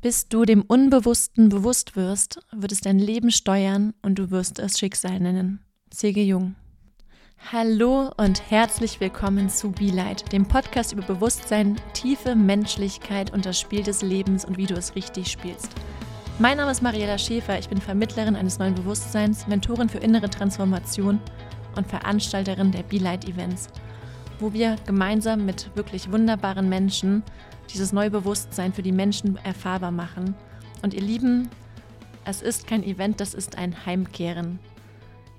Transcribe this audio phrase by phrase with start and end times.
[0.00, 4.78] Bis du dem Unbewussten bewusst wirst, wird es dein Leben steuern und du wirst es
[4.78, 5.58] Schicksal nennen.
[5.90, 6.22] C.G.
[6.22, 6.54] Jung.
[7.50, 13.58] Hallo und herzlich willkommen zu Be Light, dem Podcast über Bewusstsein, tiefe Menschlichkeit und das
[13.58, 15.72] Spiel des Lebens und wie du es richtig spielst.
[16.38, 21.18] Mein Name ist Mariella Schäfer, ich bin Vermittlerin eines neuen Bewusstseins, Mentorin für innere Transformation
[21.74, 23.66] und Veranstalterin der Be Light Events,
[24.38, 27.24] wo wir gemeinsam mit wirklich wunderbaren Menschen
[27.72, 30.34] dieses neue Bewusstsein für die Menschen erfahrbar machen.
[30.82, 31.48] Und ihr Lieben,
[32.24, 34.58] es ist kein Event, das ist ein Heimkehren.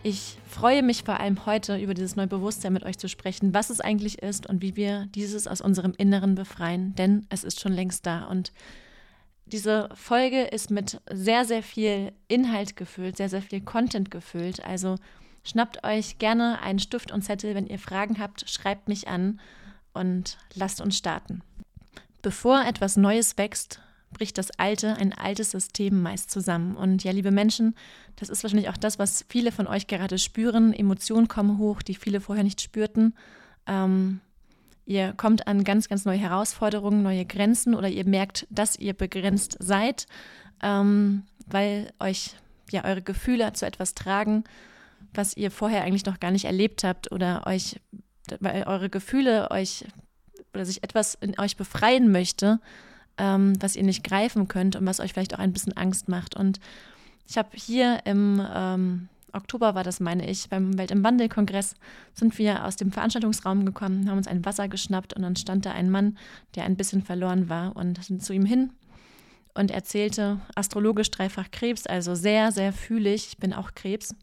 [0.01, 3.69] Ich freue mich vor allem heute über dieses neue Bewusstsein mit euch zu sprechen, was
[3.69, 7.73] es eigentlich ist und wie wir dieses aus unserem Inneren befreien, denn es ist schon
[7.73, 8.23] längst da.
[8.25, 8.53] Und
[9.45, 14.63] diese Folge ist mit sehr, sehr viel Inhalt gefüllt, sehr, sehr viel Content gefüllt.
[14.63, 14.95] Also
[15.43, 19.41] schnappt euch gerne einen Stift und Zettel, wenn ihr Fragen habt, schreibt mich an
[19.93, 21.41] und lasst uns starten.
[22.21, 26.75] Bevor etwas Neues wächst, bricht das Alte, ein altes System meist zusammen.
[26.75, 27.75] Und ja, liebe Menschen,
[28.15, 30.73] das ist wahrscheinlich auch das, was viele von euch gerade spüren.
[30.73, 33.15] Emotionen kommen hoch, die viele vorher nicht spürten.
[33.67, 34.19] Ähm,
[34.85, 39.57] ihr kommt an ganz, ganz neue Herausforderungen, neue Grenzen oder ihr merkt, dass ihr begrenzt
[39.59, 40.07] seid,
[40.61, 42.35] ähm, weil euch
[42.71, 44.43] ja eure Gefühle zu etwas tragen,
[45.13, 47.79] was ihr vorher eigentlich noch gar nicht erlebt habt oder euch,
[48.39, 49.85] weil eure Gefühle euch
[50.53, 52.59] oder sich etwas in euch befreien möchte,
[53.17, 56.35] ähm, was ihr nicht greifen könnt und was euch vielleicht auch ein bisschen Angst macht.
[56.35, 56.59] Und
[57.27, 61.75] ich habe hier im ähm, Oktober war das, meine ich, beim Welt im Wandel-Kongress
[62.13, 65.71] sind wir aus dem Veranstaltungsraum gekommen, haben uns ein Wasser geschnappt und dann stand da
[65.71, 66.17] ein Mann,
[66.55, 68.71] der ein bisschen verloren war und sind zu ihm hin
[69.53, 73.27] und erzählte astrologisch dreifach Krebs, also sehr, sehr fühlig.
[73.27, 74.15] Ich bin auch Krebs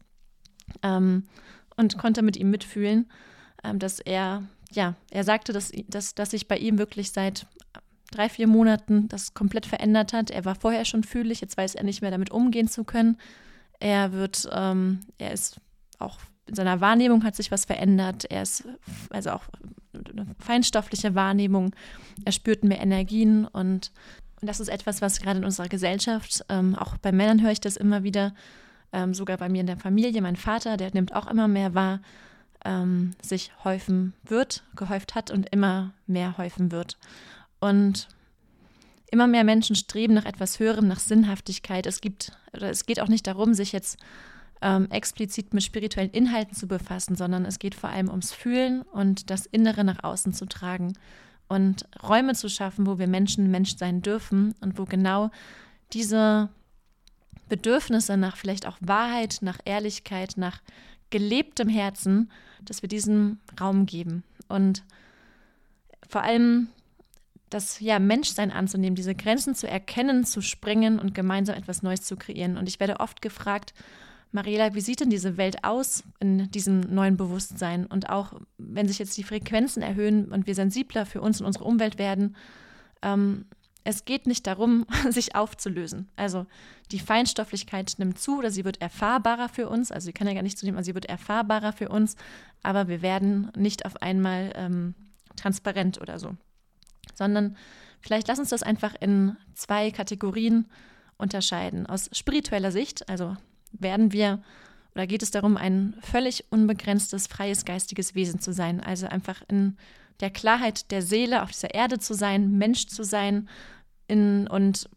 [0.83, 1.23] ähm,
[1.75, 3.09] und konnte mit ihm mitfühlen,
[3.63, 7.47] ähm, dass er ja, er sagte, dass, dass, dass sich bei ihm wirklich seit
[8.11, 10.31] drei, vier Monaten das komplett verändert hat.
[10.31, 13.17] Er war vorher schon fühlig, jetzt weiß er nicht mehr damit umgehen zu können.
[13.79, 15.59] Er wird, ähm, er ist
[15.99, 18.25] auch in seiner Wahrnehmung hat sich was verändert.
[18.29, 18.63] Er ist
[19.09, 19.43] also auch
[19.93, 21.75] eine feinstoffliche Wahrnehmung.
[22.25, 23.91] Er spürt mehr Energien und,
[24.41, 27.59] und das ist etwas, was gerade in unserer Gesellschaft, ähm, auch bei Männern höre ich
[27.59, 28.33] das immer wieder,
[28.93, 30.21] ähm, sogar bei mir in der Familie.
[30.21, 31.99] Mein Vater, der nimmt auch immer mehr wahr,
[32.65, 36.97] ähm, sich häufen wird, gehäuft hat und immer mehr häufen wird.
[37.59, 38.07] Und
[39.11, 41.85] immer mehr Menschen streben nach etwas Höherem, nach Sinnhaftigkeit.
[41.85, 43.97] Es gibt, oder es geht auch nicht darum, sich jetzt
[44.61, 49.29] ähm, explizit mit spirituellen Inhalten zu befassen, sondern es geht vor allem ums Fühlen und
[49.29, 50.93] das Innere nach außen zu tragen
[51.47, 55.29] und Räume zu schaffen, wo wir Menschen Mensch sein dürfen und wo genau
[55.93, 56.49] diese
[57.47, 60.61] Bedürfnisse nach vielleicht auch Wahrheit, nach Ehrlichkeit, nach
[61.09, 62.31] gelebtem Herzen,
[62.63, 64.23] dass wir diesen Raum geben.
[64.47, 64.83] Und
[66.07, 66.69] vor allem
[67.49, 72.17] das ja, Menschsein anzunehmen, diese Grenzen zu erkennen, zu springen und gemeinsam etwas Neues zu
[72.17, 72.57] kreieren.
[72.57, 73.73] Und ich werde oft gefragt,
[74.33, 77.85] Mariela, wie sieht denn diese Welt aus in diesem neuen Bewusstsein?
[77.85, 81.63] Und auch wenn sich jetzt die Frequenzen erhöhen und wir sensibler für uns und unsere
[81.63, 82.35] Umwelt werden,
[83.01, 83.45] ähm,
[83.87, 86.09] es geht nicht darum, sich aufzulösen.
[86.17, 86.45] Also
[86.91, 89.93] die Feinstofflichkeit nimmt zu oder sie wird erfahrbarer für uns.
[89.93, 92.17] Also sie kann ja gar nicht zunehmen, aber sie wird erfahrbarer für uns.
[92.63, 94.93] Aber wir werden nicht auf einmal ähm,
[95.37, 96.35] transparent oder so.
[97.15, 97.55] Sondern
[98.01, 100.67] vielleicht lass uns das einfach in zwei Kategorien
[101.17, 101.85] unterscheiden.
[101.85, 103.37] Aus spiritueller Sicht, also
[103.71, 104.43] werden wir
[104.95, 108.81] oder geht es darum, ein völlig unbegrenztes, freies geistiges Wesen zu sein.
[108.81, 109.77] Also einfach in
[110.19, 113.47] der Klarheit der Seele auf dieser Erde zu sein, Mensch zu sein,
[114.07, 114.89] in, und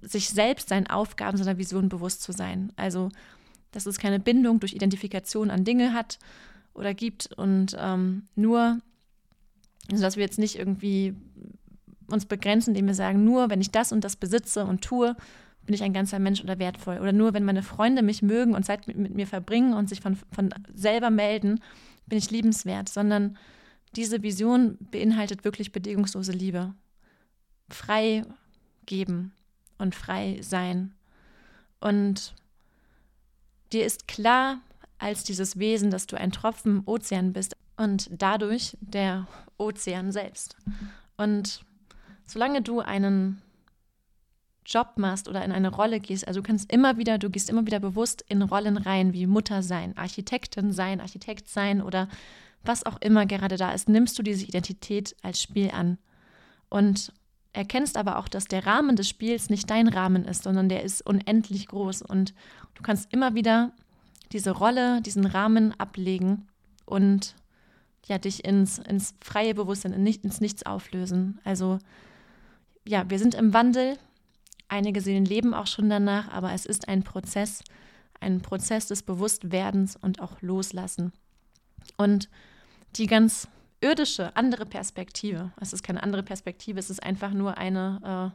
[0.00, 2.72] sich selbst seinen Aufgaben, seiner Vision bewusst zu sein.
[2.76, 3.10] Also,
[3.70, 6.18] dass es keine Bindung durch Identifikation an Dinge hat
[6.74, 8.78] oder gibt und ähm, nur,
[9.90, 11.14] also dass wir jetzt nicht irgendwie
[12.08, 15.16] uns begrenzen, indem wir sagen, nur wenn ich das und das besitze und tue,
[15.64, 16.98] bin ich ein ganzer Mensch oder wertvoll.
[16.98, 20.00] Oder nur wenn meine Freunde mich mögen und Zeit mit, mit mir verbringen und sich
[20.00, 21.60] von, von selber melden,
[22.06, 23.38] bin ich liebenswert, sondern
[23.94, 26.74] diese Vision beinhaltet wirklich bedingungslose Liebe.
[27.68, 28.24] Frei
[28.86, 29.32] geben
[29.78, 30.94] und frei sein.
[31.80, 32.34] Und
[33.72, 34.60] dir ist klar
[34.98, 39.26] als dieses Wesen, dass du ein Tropfen Ozean bist und dadurch der
[39.58, 40.56] Ozean selbst.
[41.16, 41.64] Und
[42.26, 43.42] solange du einen
[44.64, 47.66] Job machst oder in eine Rolle gehst, also du kannst immer wieder, du gehst immer
[47.66, 52.08] wieder bewusst in Rollen rein, wie Mutter sein, Architektin sein, Architekt sein oder
[52.62, 55.98] was auch immer gerade da ist, nimmst du diese Identität als Spiel an.
[56.68, 57.12] Und
[57.52, 61.06] erkennst aber auch, dass der Rahmen des Spiels nicht dein Rahmen ist, sondern der ist
[61.06, 62.34] unendlich groß und
[62.74, 63.72] du kannst immer wieder
[64.32, 66.48] diese Rolle, diesen Rahmen ablegen
[66.86, 67.34] und
[68.06, 71.40] ja, dich ins, ins freie Bewusstsein, ins Nichts auflösen.
[71.44, 71.78] Also
[72.84, 73.98] ja, wir sind im Wandel,
[74.72, 77.62] Einige Seelen leben auch schon danach, aber es ist ein Prozess,
[78.20, 81.12] ein Prozess des Bewusstwerdens und auch Loslassen.
[81.98, 82.30] Und
[82.96, 83.48] die ganz
[83.82, 88.32] irdische, andere Perspektive, es ist keine andere Perspektive, es ist einfach nur eine,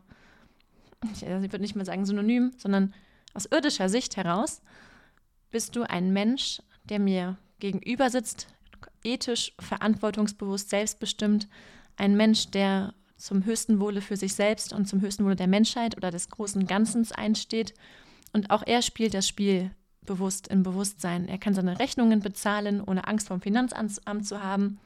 [1.03, 2.93] äh, ich, würde nicht mal sagen synonym, sondern
[3.33, 4.61] aus irdischer Sicht heraus
[5.49, 8.47] bist du ein Mensch, der mir gegenüber sitzt,
[9.03, 11.47] ethisch, verantwortungsbewusst, selbstbestimmt,
[11.95, 15.97] ein Mensch, der zum höchsten Wohle für sich selbst und zum höchsten Wohle der Menschheit
[15.97, 17.73] oder des großen Ganzen einsteht.
[18.33, 19.71] Und auch er spielt das Spiel
[20.05, 21.27] bewusst im Bewusstsein.
[21.27, 24.79] Er kann seine Rechnungen bezahlen, ohne Angst vom Finanzamt zu haben,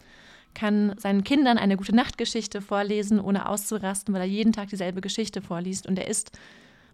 [0.54, 5.42] kann seinen Kindern eine gute Nachtgeschichte vorlesen, ohne auszurasten, weil er jeden Tag dieselbe Geschichte
[5.42, 5.88] vorliest.
[5.88, 6.32] Und er ist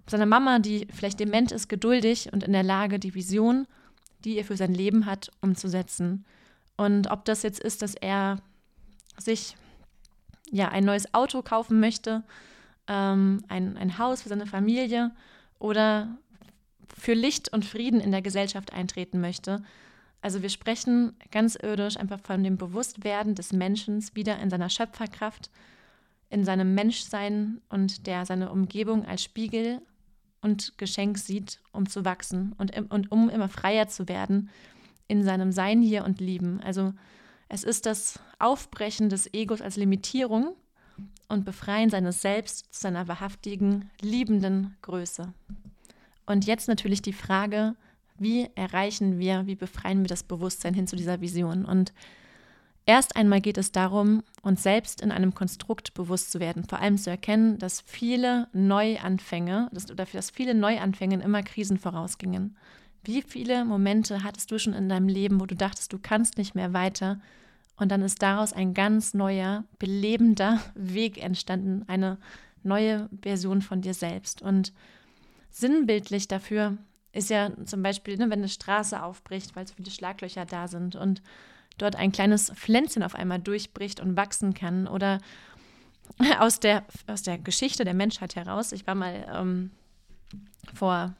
[0.07, 3.67] seiner Mama, die vielleicht dement ist, geduldig und in der Lage, die Vision,
[4.23, 6.25] die er für sein Leben hat, umzusetzen.
[6.77, 8.37] Und ob das jetzt ist, dass er
[9.17, 9.55] sich
[10.49, 12.23] ja ein neues Auto kaufen möchte,
[12.87, 15.11] ähm, ein, ein Haus für seine Familie
[15.59, 16.17] oder
[16.95, 19.63] für Licht und Frieden in der Gesellschaft eintreten möchte.
[20.27, 25.49] Also wir sprechen ganz irdisch einfach von dem Bewusstwerden des Menschen wieder in seiner Schöpferkraft,
[26.29, 29.81] in seinem Menschsein und der seine Umgebung als Spiegel
[30.41, 34.49] und Geschenk sieht, um zu wachsen und, und um immer freier zu werden
[35.07, 36.59] in seinem Sein hier und Lieben.
[36.59, 36.91] Also
[37.47, 40.57] es ist das Aufbrechen des Egos als Limitierung
[41.29, 45.31] und Befreien seines Selbst zu seiner wahrhaftigen, liebenden Größe.
[46.25, 47.77] Und jetzt natürlich die Frage,
[48.19, 51.65] wie erreichen wir, wie befreien wir das Bewusstsein hin zu dieser Vision?
[51.65, 51.93] Und
[52.85, 56.97] erst einmal geht es darum, uns selbst in einem Konstrukt bewusst zu werden, vor allem
[56.97, 62.55] zu erkennen, dass viele Neuanfänge dass, oder dass viele Neuanfänge immer Krisen vorausgingen.
[63.03, 66.55] Wie viele Momente hattest du schon in deinem Leben, wo du dachtest, du kannst nicht
[66.55, 67.19] mehr weiter?
[67.77, 72.17] Und dann ist daraus ein ganz neuer, belebender Weg entstanden, eine
[72.63, 74.41] neue Version von dir selbst.
[74.41, 74.73] Und
[75.51, 76.77] sinnbildlich dafür
[77.11, 80.95] ist ja zum Beispiel, ne, wenn eine Straße aufbricht, weil so viele Schlaglöcher da sind
[80.95, 81.21] und
[81.77, 84.87] dort ein kleines Pflänzchen auf einmal durchbricht und wachsen kann.
[84.87, 85.19] Oder
[86.39, 88.71] aus der, aus der Geschichte der Menschheit heraus.
[88.71, 89.71] Ich war mal ähm,
[90.73, 91.15] vor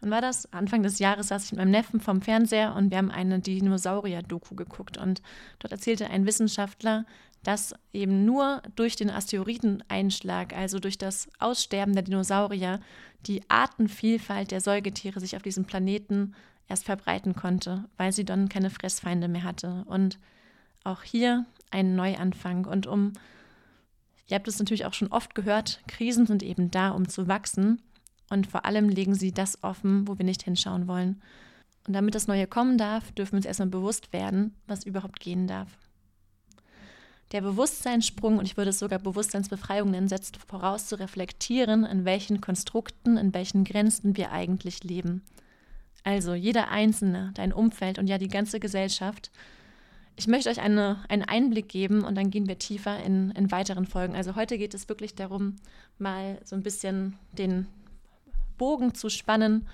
[0.00, 0.52] wann war das?
[0.52, 4.54] Anfang des Jahres saß ich mit meinem Neffen vom Fernseher und wir haben eine Dinosaurier-Doku
[4.54, 4.98] geguckt.
[4.98, 5.22] Und
[5.58, 7.04] dort erzählte ein Wissenschaftler,
[7.42, 12.80] dass eben nur durch den Asteroideneinschlag, also durch das Aussterben der Dinosaurier,
[13.26, 16.34] die Artenvielfalt der Säugetiere sich auf diesem Planeten
[16.68, 19.84] erst verbreiten konnte, weil sie dann keine Fressfeinde mehr hatte.
[19.86, 20.18] Und
[20.84, 22.66] auch hier ein Neuanfang.
[22.66, 23.12] Und um,
[24.26, 27.82] ihr habt es natürlich auch schon oft gehört, Krisen sind eben da, um zu wachsen.
[28.30, 31.20] Und vor allem legen sie das offen, wo wir nicht hinschauen wollen.
[31.86, 35.46] Und damit das Neue kommen darf, dürfen wir uns erstmal bewusst werden, was überhaupt gehen
[35.46, 35.76] darf.
[37.32, 42.40] Der Bewusstseinssprung, und ich würde es sogar Bewusstseinsbefreiung nennen, setzt voraus zu reflektieren, in welchen
[42.40, 45.22] Konstrukten, in welchen Grenzen wir eigentlich leben.
[46.02, 49.30] Also jeder Einzelne, dein Umfeld und ja die ganze Gesellschaft.
[50.16, 53.86] Ich möchte euch eine, einen Einblick geben und dann gehen wir tiefer in, in weiteren
[53.86, 54.16] Folgen.
[54.16, 55.56] Also heute geht es wirklich darum,
[55.98, 57.66] mal so ein bisschen den,
[58.60, 59.66] Bogen zu spannen,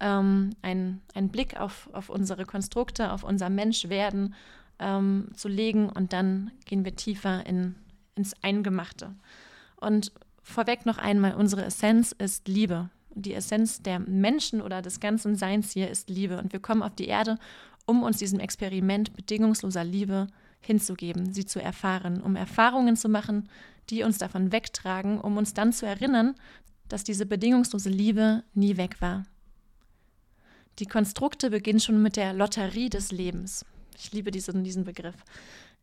[0.00, 4.34] ähm, einen, Blick auf, auf unsere Konstrukte, auf unser Menschwerden
[4.80, 7.76] ähm, zu legen und dann gehen wir tiefer in,
[8.16, 9.14] ins Eingemachte.
[9.76, 10.10] Und
[10.42, 12.90] vorweg noch einmal, unsere Essenz ist Liebe.
[13.14, 16.38] Die Essenz der Menschen oder des ganzen Seins hier ist Liebe.
[16.38, 17.38] Und wir kommen auf die Erde,
[17.86, 20.26] um uns diesem Experiment bedingungsloser Liebe
[20.60, 23.48] hinzugeben, sie zu erfahren, um Erfahrungen zu machen,
[23.90, 26.34] die uns davon wegtragen, um uns dann zu erinnern,
[26.94, 29.24] dass diese bedingungslose Liebe nie weg war.
[30.78, 33.64] Die Konstrukte beginnen schon mit der Lotterie des Lebens.
[33.98, 35.16] Ich liebe diesen, diesen Begriff.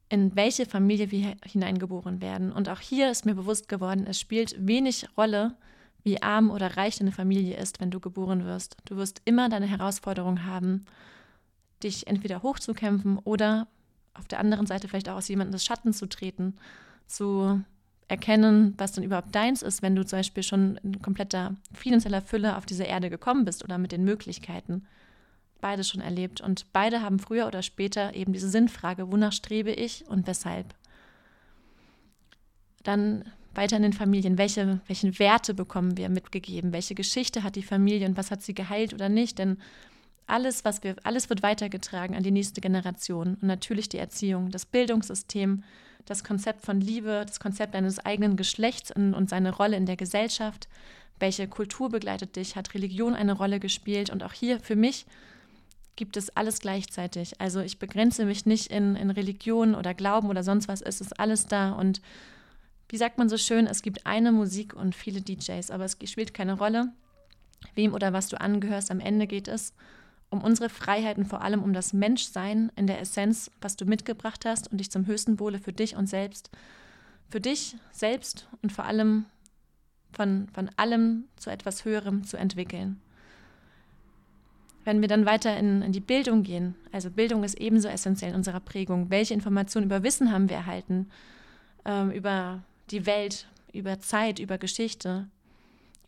[0.08, 2.54] In welche Familie wir hineingeboren werden.
[2.54, 5.58] Und auch hier ist mir bewusst geworden, es spielt wenig Rolle,
[6.04, 8.78] wie arm oder reich deine Familie ist, wenn du geboren wirst.
[8.86, 10.86] Du wirst immer deine Herausforderung haben,
[11.84, 13.68] dich entweder hochzukämpfen oder
[14.14, 16.56] auf der anderen Seite vielleicht auch aus jemandem des Schatten zu treten,
[17.06, 17.62] zu
[18.12, 22.58] erkennen, was denn überhaupt deins ist, wenn du zum Beispiel schon in kompletter finanzieller Fülle
[22.58, 24.84] auf diese Erde gekommen bist oder mit den Möglichkeiten.
[25.62, 26.42] Beide schon erlebt.
[26.42, 30.76] Und beide haben früher oder später eben diese Sinnfrage, wonach strebe ich und weshalb.
[32.84, 37.64] Dann weiter in den Familien, welche, welchen Werte bekommen wir mitgegeben, welche Geschichte hat die
[37.64, 39.58] Familie und was hat sie geheilt oder nicht, denn
[40.28, 43.38] alles, was wir, alles wird weitergetragen an die nächste Generation.
[43.42, 45.64] Und natürlich die Erziehung, das Bildungssystem,
[46.06, 50.68] das Konzept von Liebe, das Konzept deines eigenen Geschlechts und seine Rolle in der Gesellschaft.
[51.20, 52.56] Welche Kultur begleitet dich?
[52.56, 54.10] Hat Religion eine Rolle gespielt?
[54.10, 55.06] Und auch hier für mich
[55.96, 57.40] gibt es alles gleichzeitig.
[57.40, 60.82] Also ich begrenze mich nicht in, in Religion oder Glauben oder sonst was.
[60.82, 61.74] Es ist alles da.
[61.74, 62.02] Und
[62.90, 66.34] wie sagt man so schön, es gibt eine Musik und viele DJs, aber es spielt
[66.34, 66.92] keine Rolle,
[67.76, 68.90] wem oder was du angehörst.
[68.92, 69.74] Am Ende geht es
[70.32, 74.72] um unsere Freiheiten, vor allem um das Menschsein in der Essenz, was du mitgebracht hast
[74.72, 76.50] und dich zum höchsten Wohle für dich und selbst,
[77.30, 79.26] für dich selbst und vor allem
[80.14, 83.02] von, von allem zu etwas Höherem zu entwickeln.
[84.84, 88.38] Wenn wir dann weiter in, in die Bildung gehen, also Bildung ist ebenso essentiell in
[88.38, 89.10] unserer Prägung.
[89.10, 91.10] Welche Informationen über Wissen haben wir erhalten?
[91.86, 95.28] Ähm, über die Welt, über Zeit, über Geschichte.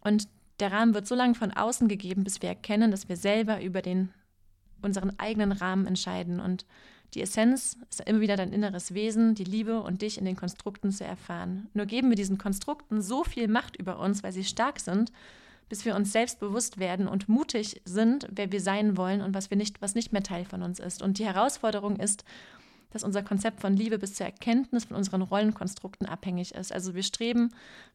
[0.02, 0.28] Und
[0.64, 3.82] der Rahmen wird so lange von außen gegeben, bis wir erkennen, dass wir selber über
[3.82, 4.14] den,
[4.82, 6.40] unseren eigenen Rahmen entscheiden.
[6.40, 6.66] Und
[7.16, 10.94] die Essenz ist immer wieder dein inneres Wesen, die Liebe und dich in den Konstrukten
[10.94, 11.68] zu erfahren.
[11.74, 15.12] Nur geben wir diesen Konstrukten so viel Macht über uns, weil sie stark sind,
[15.68, 19.50] bis wir uns selbst bewusst werden und mutig sind, wer wir sein wollen und was
[19.50, 21.02] wir nicht, was nicht mehr Teil von uns ist.
[21.02, 22.24] Und die Herausforderung ist,
[22.94, 26.72] dass unser Konzept von Liebe bis zur Erkenntnis von unseren Rollenkonstrukten abhängig ist.
[26.72, 27.52] Also wir streben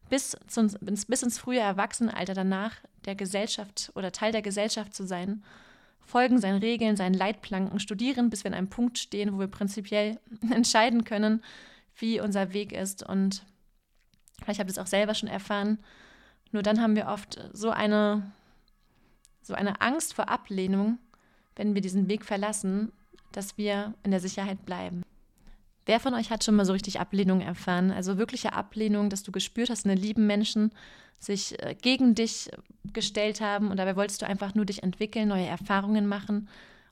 [0.09, 2.75] bis, zum, bis ins frühe Erwachsenenalter danach,
[3.05, 5.43] der Gesellschaft oder Teil der Gesellschaft zu sein,
[6.01, 10.19] folgen seinen Regeln, seinen Leitplanken, studieren, bis wir an einem Punkt stehen, wo wir prinzipiell
[10.51, 11.41] entscheiden können,
[11.95, 13.07] wie unser Weg ist.
[13.07, 13.43] Und
[14.47, 15.79] ich habe das auch selber schon erfahren.
[16.51, 18.31] Nur dann haben wir oft so eine,
[19.41, 20.97] so eine Angst vor Ablehnung,
[21.55, 22.91] wenn wir diesen Weg verlassen,
[23.31, 25.03] dass wir in der Sicherheit bleiben.
[25.85, 27.91] Wer von euch hat schon mal so richtig Ablehnung erfahren?
[27.91, 30.71] Also wirkliche Ablehnung, dass du gespürt hast, eine lieben Menschen
[31.19, 32.49] sich äh, gegen dich
[32.93, 36.47] gestellt haben und dabei wolltest du einfach nur dich entwickeln, neue Erfahrungen machen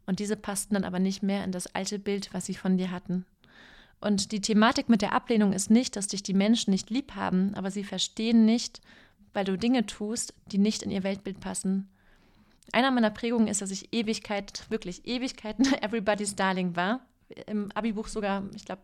[0.05, 2.91] und diese passten dann aber nicht mehr in das alte Bild, was sie von dir
[2.91, 3.25] hatten.
[3.99, 7.53] Und die Thematik mit der Ablehnung ist nicht, dass dich die Menschen nicht lieb haben,
[7.55, 8.81] aber sie verstehen nicht,
[9.33, 11.89] weil du Dinge tust, die nicht in ihr Weltbild passen.
[12.73, 17.01] Einer meiner Prägungen ist, dass ich Ewigkeit, wirklich Ewigkeiten Everybody's Darling war.
[17.45, 18.81] Im Abi-Buch sogar, ich glaube,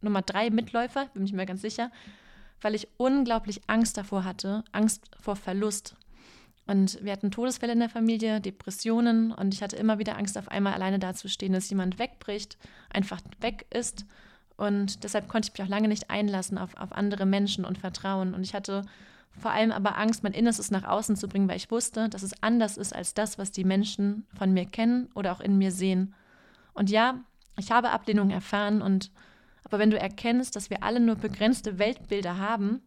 [0.00, 1.90] Nummer drei Mitläufer, bin ich mir ganz sicher,
[2.60, 5.96] weil ich unglaublich Angst davor hatte, Angst vor Verlust.
[6.66, 10.48] Und wir hatten Todesfälle in der Familie, Depressionen und ich hatte immer wieder Angst, auf
[10.48, 12.58] einmal alleine dazustehen, dass jemand wegbricht,
[12.90, 14.04] einfach weg ist.
[14.56, 18.34] Und deshalb konnte ich mich auch lange nicht einlassen auf, auf andere Menschen und vertrauen.
[18.34, 18.82] Und ich hatte
[19.38, 22.42] vor allem aber Angst, mein Innerstes nach außen zu bringen, weil ich wusste, dass es
[22.42, 26.14] anders ist als das, was die Menschen von mir kennen oder auch in mir sehen.
[26.74, 27.20] Und ja,
[27.58, 29.10] ich habe Ablehnung erfahren und
[29.64, 32.82] aber wenn du erkennst, dass wir alle nur begrenzte Weltbilder haben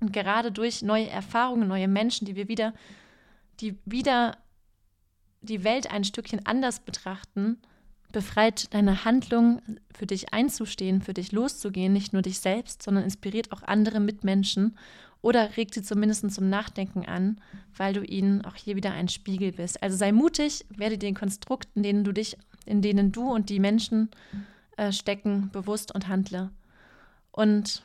[0.00, 2.74] und gerade durch neue Erfahrungen, neue Menschen, die wir wieder,
[3.60, 4.36] die wieder
[5.40, 7.62] die Welt ein Stückchen anders betrachten,
[8.12, 13.50] befreit deine Handlung, für dich einzustehen, für dich loszugehen, nicht nur dich selbst, sondern inspiriert
[13.50, 14.76] auch andere Mitmenschen
[15.22, 17.40] oder regt sie zumindest zum Nachdenken an,
[17.76, 19.82] weil du ihnen auch hier wieder ein Spiegel bist.
[19.82, 22.36] Also sei mutig, werde den Konstrukten, in denen du dich,
[22.66, 24.10] in denen du und die Menschen
[24.76, 26.50] äh, stecken, bewusst und handle.
[27.30, 27.82] Und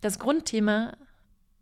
[0.00, 0.96] das Grundthema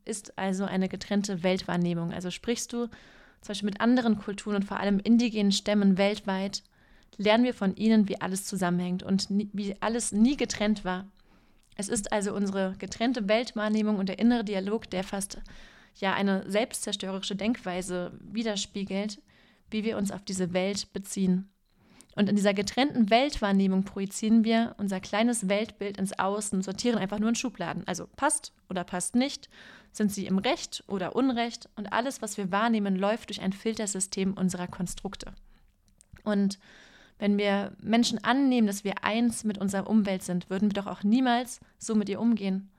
[0.04, 2.12] ist also eine getrennte Weltwahrnehmung.
[2.12, 6.62] Also sprichst du zum Beispiel mit anderen Kulturen und vor allem indigenen Stämmen weltweit,
[7.16, 11.06] lernen wir von ihnen, wie alles zusammenhängt und nie, wie alles nie getrennt war.
[11.80, 15.38] Es ist also unsere getrennte Weltwahrnehmung und der innere Dialog, der fast
[15.94, 19.22] ja eine selbstzerstörerische Denkweise widerspiegelt,
[19.70, 21.48] wie wir uns auf diese Welt beziehen.
[22.16, 27.30] Und in dieser getrennten Weltwahrnehmung projizieren wir unser kleines Weltbild ins Außen, sortieren einfach nur
[27.30, 27.84] in Schubladen.
[27.86, 29.48] Also passt oder passt nicht,
[29.90, 34.34] sind sie im Recht oder Unrecht und alles, was wir wahrnehmen, läuft durch ein Filtersystem
[34.34, 35.32] unserer Konstrukte.
[36.24, 36.58] Und
[37.20, 41.02] wenn wir Menschen annehmen, dass wir eins mit unserer Umwelt sind, würden wir doch auch
[41.02, 42.70] niemals so mit ihr umgehen.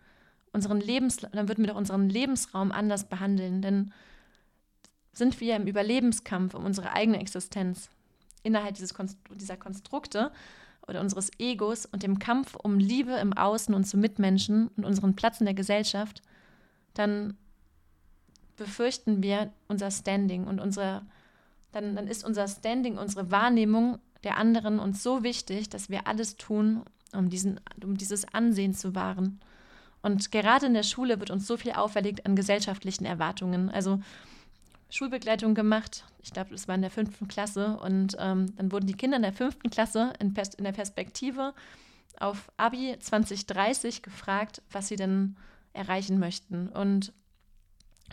[0.51, 3.93] Unseren Lebens, dann würden wir doch unseren Lebensraum anders behandeln, denn
[5.13, 7.89] sind wir im Überlebenskampf um unsere eigene Existenz
[8.41, 10.31] innerhalb dieses Konstru dieser Konstrukte
[10.87, 15.15] oder unseres Egos und dem Kampf um Liebe im Außen und zu Mitmenschen und unseren
[15.15, 16.23] Platz in der Gesellschaft,
[16.95, 17.37] dann
[18.55, 21.05] befürchten wir unser Standing und unsere,
[21.73, 26.37] dann, dann ist unser Standing, unsere Wahrnehmung der anderen uns so wichtig, dass wir alles
[26.37, 29.39] tun, um, diesen, um dieses Ansehen zu wahren.
[30.01, 33.69] Und gerade in der Schule wird uns so viel auferlegt an gesellschaftlichen Erwartungen.
[33.69, 33.99] Also
[34.89, 37.77] Schulbegleitung gemacht, ich glaube, das war in der fünften Klasse.
[37.77, 41.53] Und ähm, dann wurden die Kinder in der fünften Klasse in, Pers in der Perspektive
[42.19, 45.35] auf Abi 2030 gefragt, was sie denn
[45.73, 46.67] erreichen möchten.
[46.67, 47.13] Und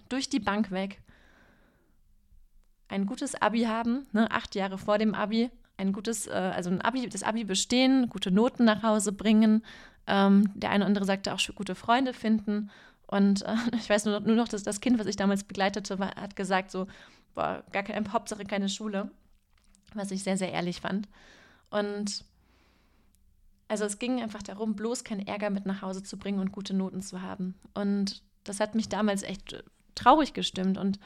[0.08, 1.00] durch die Bank weg
[2.88, 6.82] ein gutes Abi haben, ne, acht Jahre vor dem Abi, ein gutes, äh, also ein
[6.82, 9.64] Abi, das Abi bestehen, gute Noten nach Hause bringen.
[10.06, 12.70] Ähm, der eine oder andere sagte auch gute Freunde finden.
[13.06, 16.14] Und äh, ich weiß nur, nur noch, dass das Kind, was ich damals begleitete, war,
[16.16, 16.86] hat gesagt so,
[17.34, 19.10] boah, gar keine, Hauptsache keine Schule.
[19.94, 21.08] Was ich sehr, sehr ehrlich fand.
[21.70, 22.24] Und
[23.68, 26.74] Also es ging einfach darum, bloß keinen Ärger mit nach Hause zu bringen und gute
[26.74, 27.54] Noten zu haben.
[27.74, 29.62] Und das hat mich damals echt
[29.94, 30.78] traurig gestimmt.
[30.78, 30.98] Und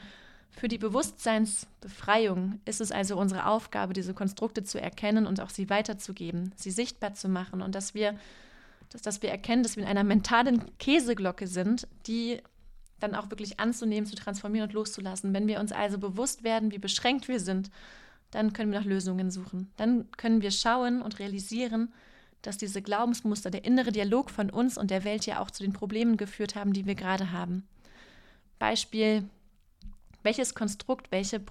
[0.55, 5.69] für die Bewusstseinsbefreiung ist es also unsere Aufgabe, diese Konstrukte zu erkennen und auch sie
[5.69, 8.15] weiterzugeben, sie sichtbar zu machen und dass wir,
[8.89, 12.41] dass, dass wir erkennen, dass wir in einer mentalen Käseglocke sind, die
[12.99, 15.33] dann auch wirklich anzunehmen, zu transformieren und loszulassen.
[15.33, 17.69] Wenn wir uns also bewusst werden, wie beschränkt wir sind,
[18.31, 19.71] dann können wir nach Lösungen suchen.
[19.77, 21.91] Dann können wir schauen und realisieren,
[22.41, 25.73] dass diese Glaubensmuster, der innere Dialog von uns und der Welt ja auch zu den
[25.73, 27.67] Problemen geführt haben, die wir gerade haben.
[28.59, 29.23] Beispiel,
[30.23, 31.41] welches Konstrukt, welche,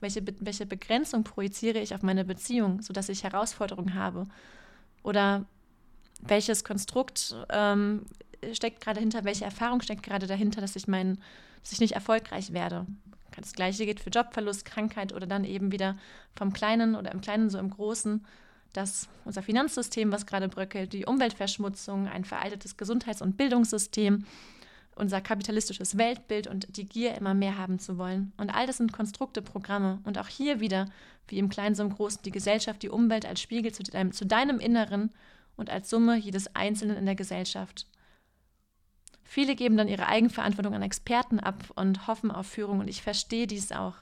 [0.00, 4.26] welche, welche Begrenzung projiziere ich auf meine Beziehung, sodass ich Herausforderungen habe?
[5.02, 5.46] Oder
[6.20, 8.04] welches Konstrukt ähm,
[8.52, 11.18] steckt gerade hinter, welche Erfahrung steckt gerade dahinter, dass ich, mein,
[11.62, 12.86] dass ich nicht erfolgreich werde?
[13.36, 15.96] Das gleiche geht für Jobverlust, Krankheit oder dann eben wieder
[16.36, 18.24] vom Kleinen oder im Kleinen so im Großen,
[18.72, 24.26] dass unser Finanzsystem, was gerade bröckelt, die Umweltverschmutzung, ein veraltetes Gesundheits- und Bildungssystem,
[25.00, 28.32] unser kapitalistisches Weltbild und die Gier immer mehr haben zu wollen.
[28.36, 29.98] Und all das sind Konstrukte, Programme.
[30.04, 30.86] Und auch hier wieder,
[31.26, 34.26] wie im Kleinen so im Großen, die Gesellschaft, die Umwelt als Spiegel zu deinem, zu
[34.26, 35.10] deinem Inneren
[35.56, 37.86] und als Summe jedes Einzelnen in der Gesellschaft.
[39.24, 42.80] Viele geben dann ihre Eigenverantwortung an Experten ab und hoffen auf Führung.
[42.80, 43.96] Und ich verstehe dies auch.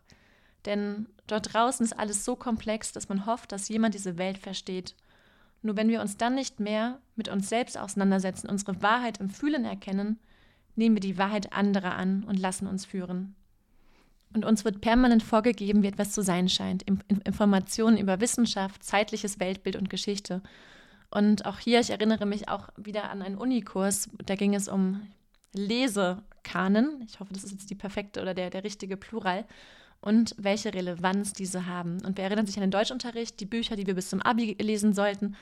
[0.64, 4.94] Denn dort draußen ist alles so komplex, dass man hofft, dass jemand diese Welt versteht.
[5.62, 9.64] Nur wenn wir uns dann nicht mehr mit uns selbst auseinandersetzen, unsere Wahrheit im Fühlen
[9.64, 10.18] erkennen,
[10.78, 13.34] nehmen wir die Wahrheit anderer an und lassen uns führen.
[14.34, 16.84] Und uns wird permanent vorgegeben, wie etwas zu sein scheint.
[17.24, 20.42] Informationen über Wissenschaft, zeitliches Weltbild und Geschichte.
[21.10, 25.00] Und auch hier, ich erinnere mich auch wieder an einen Unikurs, da ging es um
[25.54, 27.04] Lesekanen.
[27.08, 29.46] Ich hoffe, das ist jetzt die perfekte oder der, der richtige Plural.
[30.00, 32.04] Und welche Relevanz diese haben.
[32.04, 34.92] Und wir erinnern sich an den Deutschunterricht, die Bücher, die wir bis zum Abi lesen
[34.92, 35.36] sollten.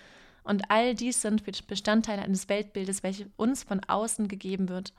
[0.44, 4.94] Und all dies sind Bestandteile eines Weltbildes, welches uns von außen gegeben wird.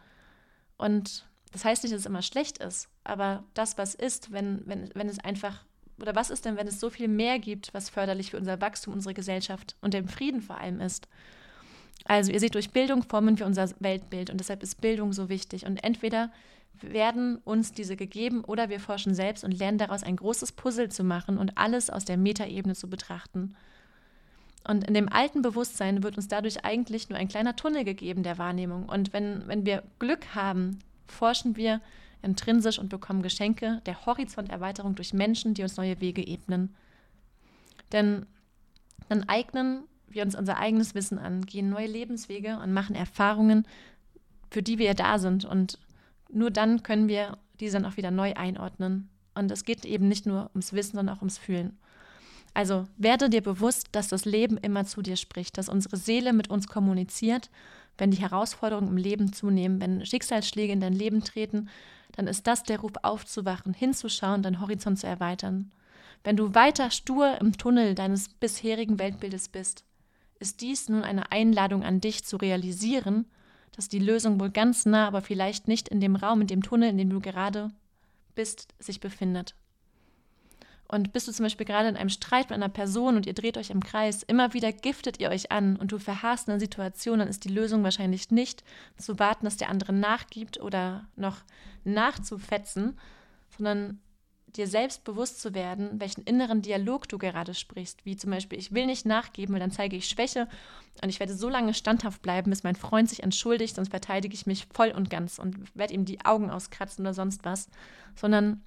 [0.77, 4.89] Und das heißt nicht, dass es immer schlecht ist, aber das, was ist, wenn, wenn,
[4.93, 5.63] wenn es einfach,
[5.99, 8.93] oder was ist denn, wenn es so viel mehr gibt, was förderlich für unser Wachstum,
[8.93, 11.07] unsere Gesellschaft und den Frieden vor allem ist?
[12.05, 15.65] Also ihr seht, durch Bildung formen wir unser Weltbild und deshalb ist Bildung so wichtig.
[15.65, 16.31] Und entweder
[16.81, 21.03] werden uns diese gegeben oder wir forschen selbst und lernen daraus ein großes Puzzle zu
[21.03, 23.55] machen und alles aus der Metaebene zu betrachten.
[24.67, 28.37] Und in dem alten Bewusstsein wird uns dadurch eigentlich nur ein kleiner Tunnel gegeben der
[28.37, 28.89] Wahrnehmung.
[28.89, 31.79] Und wenn, wenn wir Glück haben, forschen wir
[32.21, 36.75] intrinsisch und bekommen Geschenke der Horizonterweiterung durch Menschen, die uns neue Wege ebnen.
[37.93, 38.25] Denn
[39.07, 43.65] dann eignen wir uns unser eigenes Wissen an, gehen neue Lebenswege und machen Erfahrungen,
[44.51, 45.45] für die wir da sind.
[45.45, 45.79] Und
[46.29, 49.09] nur dann können wir diese dann auch wieder neu einordnen.
[49.33, 51.77] Und es geht eben nicht nur ums Wissen, sondern auch ums Fühlen.
[52.57, 56.49] Also werde dir bewusst, dass das Leben immer zu dir spricht, dass unsere Seele mit
[56.49, 57.51] uns kommuniziert.
[57.99, 61.69] Wenn die Herausforderungen im Leben zunehmen, wenn Schicksalsschläge in dein Leben treten,
[62.13, 65.71] dann ist das der Ruf aufzuwachen, hinzuschauen, deinen Horizont zu erweitern.
[66.23, 69.83] Wenn du weiter stur im Tunnel deines bisherigen Weltbildes bist,
[70.39, 73.27] ist dies nun eine Einladung an dich zu realisieren,
[73.75, 76.89] dass die Lösung wohl ganz nah, aber vielleicht nicht in dem Raum, in dem Tunnel,
[76.89, 77.69] in dem du gerade
[78.33, 79.53] bist, sich befindet.
[80.87, 83.57] Und bist du zum Beispiel gerade in einem Streit mit einer Person und ihr dreht
[83.57, 87.19] euch im Kreis, immer wieder giftet ihr euch an und du verharrst in einer Situation,
[87.19, 88.63] dann ist die Lösung wahrscheinlich nicht
[88.97, 91.37] zu warten, dass der andere nachgibt oder noch
[91.83, 92.97] nachzufetzen,
[93.57, 93.99] sondern
[94.55, 98.05] dir selbst bewusst zu werden, welchen inneren Dialog du gerade sprichst.
[98.05, 100.47] Wie zum Beispiel, ich will nicht nachgeben, weil dann zeige ich Schwäche
[101.03, 104.47] und ich werde so lange standhaft bleiben, bis mein Freund sich entschuldigt, sonst verteidige ich
[104.47, 107.69] mich voll und ganz und werde ihm die Augen auskratzen oder sonst was.
[108.15, 108.63] Sondern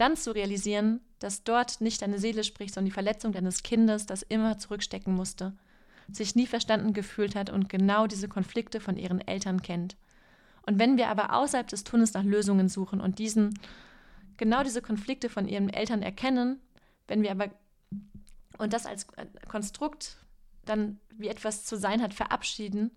[0.00, 4.22] dann zu realisieren, dass dort nicht deine Seele spricht, sondern die Verletzung deines Kindes, das
[4.22, 5.56] immer zurückstecken musste,
[6.10, 9.96] sich nie verstanden gefühlt hat und genau diese Konflikte von ihren Eltern kennt.
[10.66, 13.58] Und wenn wir aber außerhalb des Tunnels nach Lösungen suchen und diesen
[14.36, 16.60] genau diese Konflikte von ihren Eltern erkennen,
[17.06, 17.50] wenn wir aber
[18.58, 19.06] und das als
[19.48, 20.16] Konstrukt
[20.64, 22.90] dann wie etwas zu sein hat verabschieden,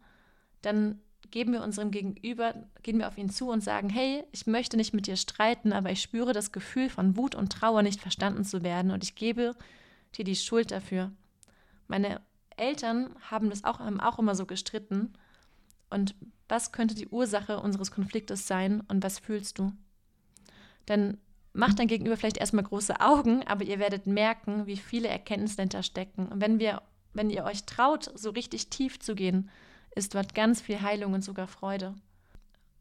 [0.61, 0.99] dann
[1.31, 4.93] geben wir unserem Gegenüber, gehen wir auf ihn zu und sagen, hey, ich möchte nicht
[4.93, 8.63] mit dir streiten, aber ich spüre das Gefühl von Wut und Trauer, nicht verstanden zu
[8.63, 9.55] werden und ich gebe
[10.15, 11.11] dir die Schuld dafür.
[11.87, 12.21] Meine
[12.57, 15.13] Eltern haben das auch, haben auch immer so gestritten.
[15.89, 16.15] Und
[16.47, 19.73] was könnte die Ursache unseres Konfliktes sein und was fühlst du?
[20.87, 21.17] Denn
[21.53, 25.83] macht dein Gegenüber vielleicht erstmal große Augen, aber ihr werdet merken, wie viele Erkenntnisse dahinter
[25.83, 26.27] stecken.
[26.27, 26.81] Und wenn wir,
[27.13, 29.49] wenn ihr euch traut, so richtig tief zu gehen,
[29.95, 31.93] ist dort ganz viel Heilung und sogar Freude.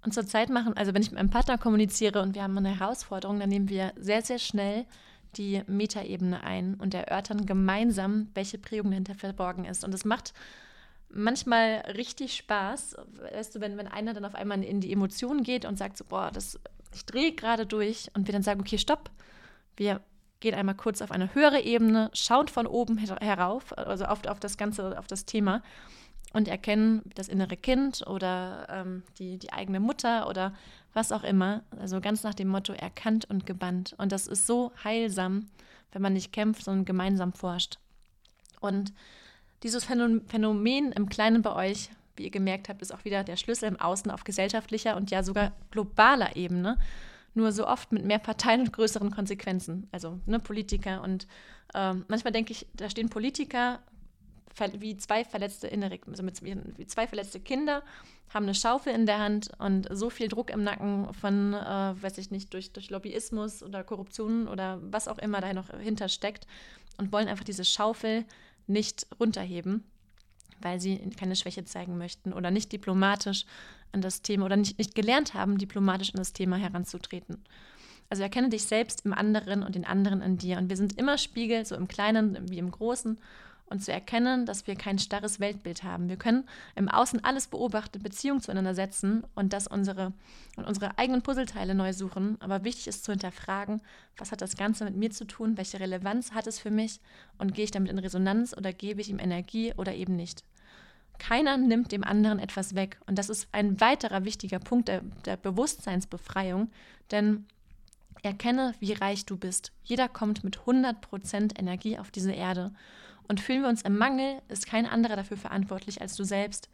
[0.03, 2.79] Und zur Zeit machen, also wenn ich mit meinem Partner kommuniziere und wir haben eine
[2.79, 4.87] Herausforderung, dann nehmen wir sehr, sehr schnell
[5.37, 9.85] die Metaebene ein und erörtern gemeinsam, welche Prägung dahinter verborgen ist.
[9.85, 10.33] Und es macht
[11.09, 12.97] manchmal richtig Spaß,
[13.33, 16.05] weißt du, wenn, wenn einer dann auf einmal in die Emotionen geht und sagt so,
[16.05, 16.59] boah, das,
[16.95, 19.11] ich drehe gerade durch und wir dann sagen, okay, stopp,
[19.77, 20.01] wir
[20.41, 24.57] gehen einmal kurz auf eine höhere Ebene, schauen von oben herauf, also auf, auf das
[24.57, 25.63] ganze, auf das Thema
[26.33, 30.55] und erkennen das innere Kind oder ähm, die, die eigene Mutter oder
[30.95, 31.63] was auch immer.
[31.79, 33.95] Also ganz nach dem Motto erkannt und gebannt.
[33.99, 35.49] Und das ist so heilsam,
[35.93, 37.79] wenn man nicht kämpft, sondern gemeinsam forscht.
[38.61, 38.93] Und
[39.63, 43.69] dieses Phänomen im Kleinen bei euch, wie ihr gemerkt habt, ist auch wieder der Schlüssel
[43.69, 46.79] im Außen auf gesellschaftlicher und ja sogar globaler Ebene.
[47.35, 49.89] Nur so oft mit mehr Parteien und größeren Konsequenzen.
[49.93, 51.27] Also ne, Politiker und
[51.75, 53.81] äh, manchmal denke ich, da stehen Politiker
[54.79, 57.83] wie zwei verletzte innere, also mit, wie zwei verletzte Kinder,
[58.29, 62.19] haben eine Schaufel in der Hand und so viel Druck im Nacken von, äh, weiß
[62.19, 66.47] ich nicht, durch, durch Lobbyismus oder Korruption oder was auch immer da noch hintersteckt
[66.99, 68.25] und wollen einfach diese Schaufel
[68.67, 69.85] nicht runterheben,
[70.63, 73.45] weil sie keine Schwäche zeigen möchten oder nicht diplomatisch
[73.93, 77.43] an das Thema oder nicht, nicht gelernt haben, diplomatisch an das Thema heranzutreten.
[78.09, 80.59] Also erkenne dich selbst im anderen und den anderen in dir.
[80.59, 83.19] Und wir sind immer Spiegel, so im Kleinen wie im Großen
[83.71, 86.09] und zu erkennen, dass wir kein starres Weltbild haben.
[86.09, 86.45] Wir können
[86.75, 90.13] im Außen alles beobachten, Beziehungen zueinander setzen und das unsere
[90.57, 92.37] und unsere eigenen Puzzleteile neu suchen.
[92.41, 93.81] Aber wichtig ist zu hinterfragen,
[94.19, 97.01] was hat das Ganze mit mir zu tun, welche Relevanz hat es für mich
[97.39, 100.43] und gehe ich damit in Resonanz oder gebe ich ihm Energie oder eben nicht.
[101.21, 102.99] Keiner nimmt dem anderen etwas weg.
[103.07, 106.71] Und das ist ein weiterer wichtiger Punkt der, der Bewusstseinsbefreiung,
[107.11, 107.47] denn
[108.23, 109.71] erkenne, wie reich du bist.
[109.85, 112.73] Jeder kommt mit 100% Energie auf diese Erde.
[113.29, 116.69] Und fühlen wir uns im Mangel, ist kein anderer dafür verantwortlich als du selbst,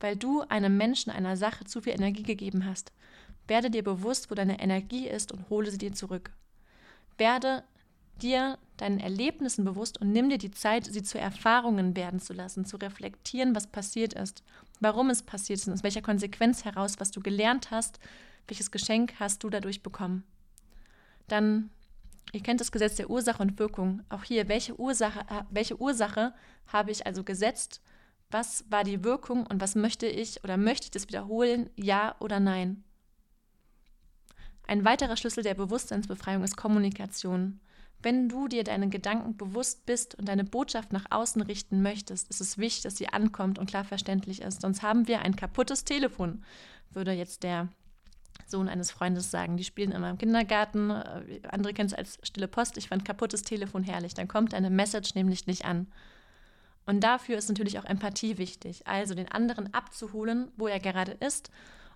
[0.00, 2.90] weil du einem Menschen, einer Sache zu viel Energie gegeben hast.
[3.46, 6.30] Werde dir bewusst, wo deine Energie ist und hole sie dir zurück.
[7.18, 7.62] Werde
[8.22, 12.64] dir deinen Erlebnissen bewusst und nimm dir die Zeit, sie zu Erfahrungen werden zu lassen,
[12.64, 14.42] zu reflektieren, was passiert ist,
[14.80, 17.98] warum es passiert ist, aus welcher Konsequenz heraus, was du gelernt hast,
[18.48, 20.24] welches Geschenk hast du dadurch bekommen.
[21.28, 21.70] Dann
[22.34, 24.02] Ihr kennt das Gesetz der Ursache und Wirkung.
[24.08, 26.34] Auch hier, welche Ursache, äh, welche Ursache
[26.66, 27.80] habe ich also gesetzt?
[28.30, 31.70] Was war die Wirkung und was möchte ich oder möchte ich das wiederholen?
[31.76, 32.82] Ja oder nein?
[34.66, 37.60] Ein weiterer Schlüssel der Bewusstseinsbefreiung ist Kommunikation.
[38.04, 42.42] Wenn du dir deinen Gedanken bewusst bist und deine Botschaft nach außen richten möchtest, ist
[42.42, 44.60] es wichtig, dass sie ankommt und klar verständlich ist.
[44.60, 46.44] Sonst haben wir ein kaputtes Telefon,
[46.90, 47.68] würde jetzt der
[48.46, 49.56] Sohn eines Freundes sagen.
[49.56, 50.90] Die spielen immer im Kindergarten.
[50.90, 52.76] Äh, andere kennen es als stille Post.
[52.76, 54.12] Ich fand kaputtes Telefon herrlich.
[54.12, 55.86] Dann kommt eine Message nämlich nicht an.
[56.84, 58.86] Und dafür ist natürlich auch Empathie wichtig.
[58.86, 61.50] Also den anderen abzuholen, wo er gerade ist.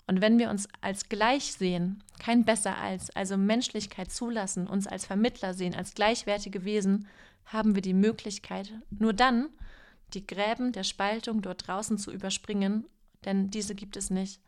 [0.09, 5.05] Und wenn wir uns als gleich sehen, kein besser als, also Menschlichkeit zulassen, uns als
[5.05, 7.07] Vermittler sehen, als gleichwertige Wesen,
[7.45, 9.51] haben wir die Möglichkeit, nur dann
[10.15, 12.87] die Gräben der Spaltung dort draußen zu überspringen,
[13.27, 14.41] denn diese gibt es nicht.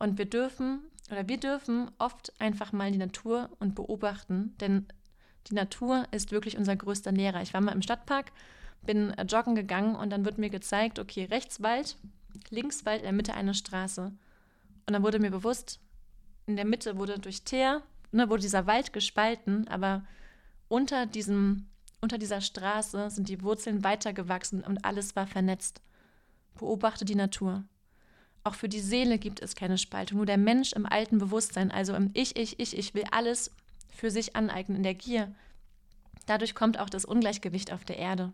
[0.00, 4.86] Und wir dürfen oder wir dürfen oft einfach mal die Natur und beobachten, denn
[5.46, 7.42] die Natur ist wirklich unser größter Lehrer.
[7.42, 8.32] Ich war mal im Stadtpark,
[8.84, 11.96] bin äh, joggen gegangen und dann wird mir gezeigt, okay, rechts Wald,
[12.50, 14.12] links Wald, in der Mitte eine Straße.
[14.86, 15.80] Und dann wurde mir bewusst,
[16.46, 20.04] in der Mitte wurde durch Teer, ne, wurde dieser Wald gespalten, aber
[20.68, 21.66] unter diesem,
[22.00, 25.80] unter dieser Straße sind die Wurzeln weitergewachsen und alles war vernetzt.
[26.58, 27.64] Beobachte die Natur.
[28.44, 30.18] Auch für die Seele gibt es keine Spaltung.
[30.18, 33.50] Nur der Mensch im alten Bewusstsein, also im Ich, Ich, Ich, ich will alles
[33.92, 35.34] für sich aneignen, in der Gier.
[36.26, 38.32] Dadurch kommt auch das Ungleichgewicht auf der Erde.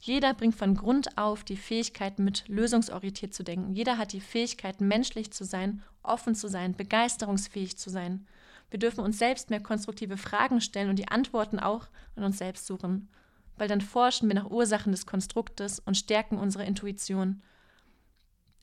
[0.00, 3.74] Jeder bringt von Grund auf die Fähigkeit mit, lösungsorientiert zu denken.
[3.74, 8.26] Jeder hat die Fähigkeit, menschlich zu sein, offen zu sein, begeisterungsfähig zu sein.
[8.70, 12.66] Wir dürfen uns selbst mehr konstruktive Fragen stellen und die Antworten auch in uns selbst
[12.66, 13.08] suchen,
[13.56, 17.42] weil dann forschen wir nach Ursachen des Konstruktes und stärken unsere Intuition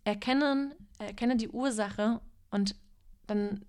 [0.04, 2.76] erkennen, erkenne die Ursache und
[3.28, 3.66] dann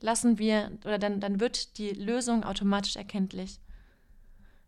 [0.00, 3.60] lassen wir oder dann, dann wird die Lösung automatisch erkenntlich.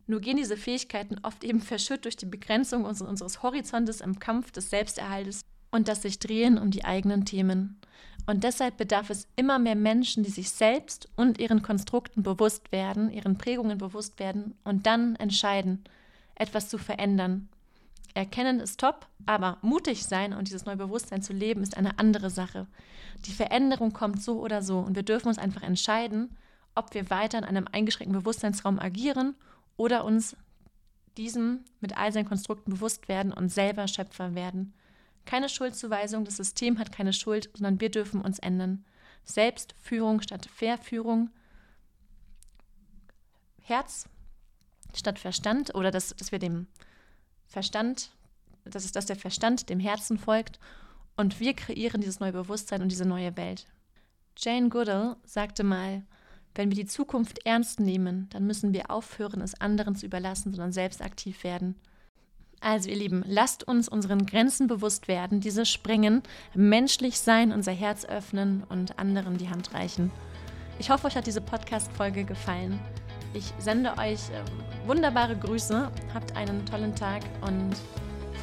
[0.07, 4.71] Nur gehen diese Fähigkeiten oft eben verschütt durch die Begrenzung unseres Horizontes im Kampf des
[4.71, 5.41] Selbsterhaltes
[5.71, 7.81] und das sich drehen um die eigenen Themen.
[8.27, 13.11] Und deshalb bedarf es immer mehr Menschen, die sich selbst und ihren Konstrukten bewusst werden,
[13.11, 15.85] ihren Prägungen bewusst werden und dann entscheiden,
[16.35, 17.49] etwas zu verändern
[18.15, 22.31] Erkennen ist top, aber mutig sein und dieses neue Bewusstsein zu leben ist eine andere
[22.31, 22.69] Sache.
[23.27, 26.37] Die Veränderung kommt so oder so und wir dürfen uns einfach entscheiden,
[26.77, 29.35] ob wir weiter in einem eingeschränkten Bewusstseinsraum agieren
[29.77, 30.37] oder uns
[31.17, 34.75] diesem mit all seinen Konstrukten bewusst werden und selber Schöpfer werden.
[35.25, 38.85] Keine Schuldzuweisung, das System hat keine Schuld, sondern wir dürfen uns ändern.
[39.25, 41.31] Selbstführung statt Verführung,
[43.63, 44.09] Herz
[44.95, 46.67] statt Verstand oder dass, dass wir dem
[47.47, 48.11] Verstand
[48.65, 50.59] das ist, dass der Verstand dem Herzen folgt
[51.17, 53.67] und wir kreieren dieses neue Bewusstsein und diese neue Welt.
[54.37, 56.03] Jane Goodall sagte mal,
[56.55, 60.73] wenn wir die Zukunft ernst nehmen, dann müssen wir aufhören, es anderen zu überlassen, sondern
[60.73, 61.75] selbst aktiv werden.
[62.61, 66.23] Also ihr Lieben, lasst uns unseren Grenzen bewusst werden, diese sprengen,
[66.55, 70.11] menschlich sein, unser Herz öffnen und anderen die Hand reichen.
[70.79, 72.81] Ich hoffe, euch hat diese Podcast-Folge gefallen.
[73.35, 77.77] Ich sende euch äh, wunderbare Grüße, habt einen tollen Tag und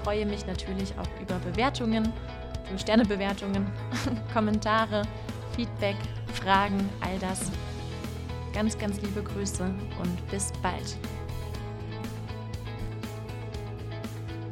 [0.03, 2.11] freue mich natürlich auch über Bewertungen,
[2.77, 3.65] Sternebewertungen,
[4.33, 5.01] Kommentare,
[5.55, 5.97] Feedback,
[6.33, 7.51] Fragen, all das.
[8.53, 10.97] Ganz, ganz liebe Grüße und bis bald.